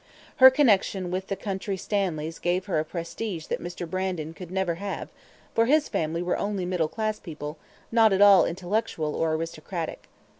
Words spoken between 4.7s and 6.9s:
could have, for his family were only middle